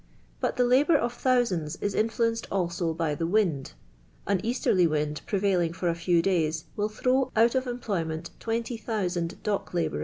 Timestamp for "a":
5.91-5.95